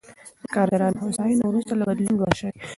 د 0.41 0.45
کارګرانو 0.55 1.01
هوساینه 1.05 1.43
وروسته 1.47 1.73
له 1.75 1.83
بدلون 1.89 2.15
لوړ 2.17 2.31
شوې. 2.39 2.53